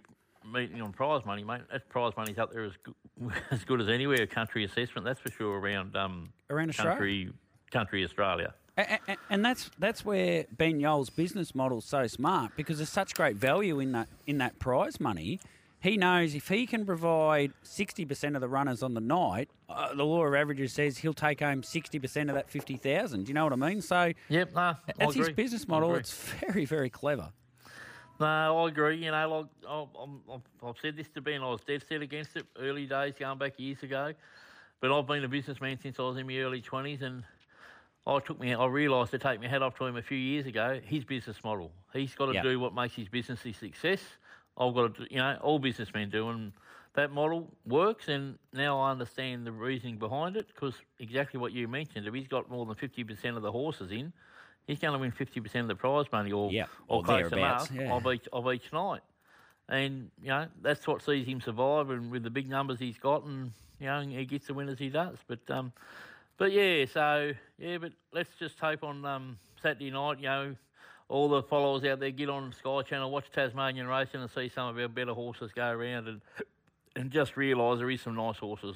meeting 0.50 0.82
on 0.82 0.92
prize 0.94 1.26
money, 1.26 1.44
mate, 1.44 1.62
that 1.72 1.90
prize 1.90 2.14
money's 2.16 2.38
up 2.38 2.52
there 2.54 2.64
as 2.64 2.74
good, 2.84 2.96
as 3.52 3.64
good 3.64 3.82
as 3.82 3.90
anywhere. 3.90 4.26
Country 4.28 4.64
assessment, 4.64 5.06
that's 5.06 5.20
for 5.20 5.32
sure. 5.32 5.60
Around 5.60 5.96
um, 5.96 6.30
Around 6.50 6.70
Australia. 6.70 6.92
country, 6.92 7.30
country 7.72 8.04
Australia. 8.04 8.54
A- 8.78 9.00
a- 9.10 9.18
and 9.30 9.44
that's 9.44 9.70
that's 9.78 10.06
where 10.06 10.46
Ben 10.56 10.80
Yole's 10.80 11.10
business 11.10 11.54
model's 11.54 11.84
so 11.86 12.08
smart 12.08 12.54
because 12.56 12.78
there's 12.78 12.88
such 12.90 13.14
great 13.14 13.36
value 13.36 13.80
in 13.82 13.92
that 13.92 14.08
in 14.26 14.38
that 14.38 14.58
prize 14.60 15.00
money. 15.02 15.40
He 15.82 15.96
knows 15.96 16.36
if 16.36 16.50
he 16.50 16.66
can 16.68 16.86
provide 16.86 17.54
60% 17.64 18.36
of 18.36 18.42
the 18.42 18.50
runners 18.50 18.84
on 18.84 18.94
the 18.94 19.02
night, 19.02 19.50
uh, 19.70 19.94
the 19.96 20.04
law 20.06 20.26
of 20.26 20.36
averages 20.36 20.74
says 20.74 20.98
he'll 20.98 21.14
take 21.14 21.40
home 21.40 21.62
60% 21.62 22.28
of 22.30 22.36
that 22.36 22.50
50,000. 22.50 23.24
Do 23.24 23.30
you 23.30 23.34
know 23.34 23.46
what 23.46 23.54
I 23.54 23.56
mean? 23.56 23.82
So 23.82 24.12
Yep, 24.28 24.52
I 24.58 24.76
that's 24.98 25.16
his 25.16 25.30
business 25.30 25.68
model. 25.68 25.96
It's 25.96 26.14
very, 26.14 26.66
very 26.66 26.90
clever. 26.90 27.30
No, 28.20 28.66
I 28.66 28.68
agree. 28.68 28.98
You 28.98 29.12
know, 29.12 29.48
like 29.66 29.70
I've- 29.70 30.44
I've 30.68 30.78
said 30.82 30.98
this 30.98 31.08
to 31.12 31.22
Ben, 31.22 31.42
I 31.42 31.48
was 31.50 31.62
dead 31.62 31.82
set 31.88 32.02
against 32.02 32.36
it 32.36 32.46
early 32.58 32.86
days, 32.86 33.14
going 33.18 33.38
back 33.38 33.58
years 33.58 33.82
ago. 33.82 34.14
But 34.82 34.92
I've 34.98 35.08
been 35.08 35.24
a 35.24 35.30
businessman 35.30 35.80
since 35.80 35.98
I 36.00 36.04
was 36.04 36.18
in 36.18 36.28
my 36.28 36.38
early 36.40 36.62
twenties, 36.62 37.02
and 37.02 37.24
I 38.06 38.20
took 38.20 38.38
me. 38.40 38.54
I 38.54 38.66
realised 38.66 39.12
to 39.12 39.18
take 39.20 39.40
my 39.40 39.48
hat 39.48 39.62
off 39.62 39.78
to 39.78 39.86
him 39.86 39.96
a 39.96 40.02
few 40.02 40.18
years 40.18 40.46
ago. 40.46 40.82
His 40.84 41.06
business 41.06 41.42
model. 41.44 41.72
He's 41.94 42.14
got 42.16 42.26
to 42.28 42.34
Yeah. 42.34 42.44
do 42.44 42.60
what 42.60 42.74
makes 42.74 42.96
his 42.96 43.08
business 43.08 43.46
a 43.46 43.54
success. 43.54 44.02
I've 44.60 44.74
got 44.74 44.96
to, 44.96 45.02
do, 45.02 45.08
you 45.10 45.18
know, 45.18 45.38
all 45.42 45.60
businessmen 45.60 46.10
do, 46.10 46.30
and 46.30 46.52
that 46.94 47.12
model 47.12 47.48
works. 47.66 48.08
And 48.08 48.38
now 48.54 48.80
I 48.80 48.92
understand 48.92 49.48
the 49.48 49.52
reasoning 49.52 49.98
behind 49.98 50.36
it, 50.36 50.48
because 50.48 50.76
exactly 51.00 51.40
what 51.40 51.54
you 51.54 51.68
mentioned. 51.68 52.06
If 52.08 52.14
he's 52.14 52.28
got 52.28 52.50
more 52.50 52.66
than 52.66 52.76
fifty 52.76 53.04
percent 53.04 53.38
of 53.38 53.44
the 53.44 53.52
horses 53.52 53.92
in, 53.92 54.12
he's 54.68 54.80
going 54.80 54.94
to 54.94 55.00
win 55.00 55.12
fifty 55.12 55.40
percent 55.40 55.64
of 55.64 55.70
the 55.70 55.76
prize 55.76 56.06
money, 56.12 56.32
or 56.32 56.52
Yeah, 56.52 56.66
or, 56.88 56.98
or 56.98 57.04
close 57.04 57.32
enough 57.32 57.72
yeah. 57.74 57.94
of 57.94 58.06
each 58.08 58.28
of 58.34 58.52
each 58.52 58.74
night. 58.74 59.02
And 59.70 60.10
you 60.22 60.30
know 60.30 60.48
that's 60.62 60.88
what 60.88 61.02
sees 61.04 61.28
him 61.28 61.42
survive, 61.42 61.90
and 61.92 62.12
with 62.12 62.24
the 62.24 62.30
big 62.32 62.50
numbers 62.50 62.80
he's 62.80 62.98
got, 62.98 63.24
and 63.24 63.52
you 63.80 63.86
know 63.86 64.02
he 64.02 64.26
gets 64.26 64.48
the 64.48 64.54
winners 64.56 64.80
he 64.80 64.90
does. 64.90 65.20
But 65.28 65.40
um, 65.50 65.72
but 66.38 66.52
yeah, 66.52 66.86
so 66.86 67.34
yeah, 67.60 67.78
but 67.78 67.92
let's 68.12 68.32
just 68.40 68.60
hope 68.60 68.84
on 68.84 69.06
um 69.06 69.38
Saturday 69.62 69.92
night, 69.92 70.18
you 70.20 70.28
know, 70.28 70.56
all 71.10 71.28
the 71.28 71.44
followers 71.44 71.84
out 71.84 72.00
there 72.00 72.12
get 72.12 72.30
on 72.30 72.54
Sky 72.54 72.84
Channel, 72.84 73.12
watch 73.12 73.26
Tasmanian 73.34 73.88
racing, 73.88 74.22
and 74.22 74.30
see 74.30 74.50
some 74.50 74.70
of 74.70 74.78
our 74.78 74.88
better 74.88 75.14
horses 75.14 75.52
go 75.54 75.70
around, 75.70 76.08
and 76.08 76.22
and 76.96 77.12
just 77.12 77.38
realise 77.38 77.80
there 77.80 77.90
is 77.90 78.02
some 78.02 78.16
nice 78.16 78.38
horses, 78.38 78.76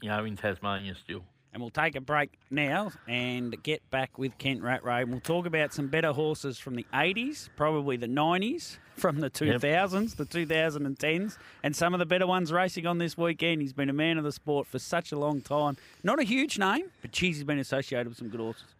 you 0.00 0.08
know, 0.08 0.24
in 0.24 0.36
Tasmania 0.36 0.94
still. 0.94 1.24
And 1.52 1.62
we'll 1.62 1.70
take 1.70 1.94
a 1.94 2.00
break 2.00 2.32
now 2.50 2.90
and 3.06 3.54
get 3.62 3.88
back 3.88 4.18
with 4.18 4.36
Kent 4.38 4.62
Rattray. 4.62 5.02
And 5.02 5.12
we'll 5.12 5.20
talk 5.20 5.46
about 5.46 5.72
some 5.72 5.86
better 5.86 6.10
horses 6.10 6.58
from 6.58 6.74
the 6.74 6.84
80s, 6.92 7.48
probably 7.54 7.96
the 7.96 8.08
90s, 8.08 8.78
from 8.96 9.20
the 9.20 9.30
2000s, 9.30 10.16
the 10.16 10.24
2010s, 10.24 11.38
and 11.62 11.76
some 11.76 11.94
of 11.94 12.00
the 12.00 12.06
better 12.06 12.26
ones 12.26 12.52
racing 12.52 12.86
on 12.86 12.98
this 12.98 13.16
weekend. 13.16 13.62
He's 13.62 13.72
been 13.72 13.88
a 13.88 13.94
man 13.94 14.18
of 14.18 14.24
the 14.24 14.32
sport 14.32 14.66
for 14.66 14.80
such 14.80 15.12
a 15.12 15.18
long 15.18 15.40
time. 15.40 15.76
Not 16.02 16.18
a 16.18 16.24
huge 16.24 16.58
name, 16.58 16.90
but 17.02 17.12
geez, 17.12 17.36
he's 17.36 17.44
been 17.44 17.60
associated 17.60 18.08
with 18.08 18.18
some 18.18 18.30
good 18.30 18.40
horses. 18.40 18.73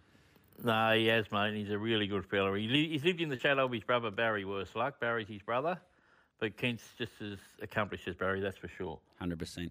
No, 0.62 0.92
he 0.94 1.06
has, 1.06 1.30
mate. 1.32 1.54
He's 1.54 1.70
a 1.70 1.78
really 1.78 2.06
good 2.06 2.24
fella. 2.26 2.56
He 2.56 2.68
li- 2.68 2.88
he's 2.88 3.04
lived 3.04 3.20
in 3.20 3.28
the 3.28 3.38
shadow 3.38 3.64
of 3.64 3.72
his 3.72 3.82
brother 3.82 4.10
Barry. 4.10 4.44
Worse 4.44 4.74
luck, 4.74 5.00
Barry's 5.00 5.28
his 5.28 5.42
brother, 5.42 5.78
but 6.38 6.56
Kent's 6.56 6.84
just 6.96 7.12
as 7.20 7.38
accomplished 7.60 8.06
as 8.08 8.14
Barry. 8.14 8.40
That's 8.40 8.56
for 8.56 8.68
sure. 8.68 8.98
100%. 9.20 9.70